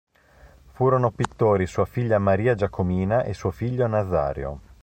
[0.71, 4.61] Furono pittori sua figlia Maria Giacomina e suo figlio Nazario.